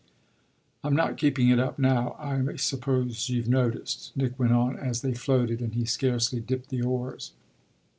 I'm 0.83 0.95
not 0.95 1.17
keeping 1.17 1.49
it 1.49 1.59
up 1.59 1.77
now 1.77 2.15
I 2.17 2.55
suppose 2.55 3.29
you've 3.29 3.47
noticed," 3.47 4.17
Nick 4.17 4.39
went 4.39 4.51
on 4.51 4.75
as 4.75 5.03
they 5.03 5.13
floated 5.13 5.61
and 5.61 5.75
he 5.75 5.85
scarcely 5.85 6.39
dipped 6.39 6.69
the 6.69 6.81
oars. 6.81 7.33